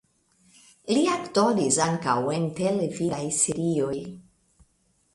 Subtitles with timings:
[0.97, 3.97] Li aktoris ankaŭ en televidaj serioj.